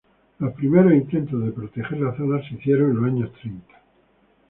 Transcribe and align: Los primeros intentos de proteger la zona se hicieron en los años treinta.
Los 0.39 0.53
primeros 0.55 0.93
intentos 0.95 1.43
de 1.45 1.51
proteger 1.51 1.99
la 2.01 2.17
zona 2.17 2.39
se 2.41 2.55
hicieron 2.55 2.89
en 2.89 2.95
los 2.95 3.05
años 3.05 3.31
treinta. 3.33 3.83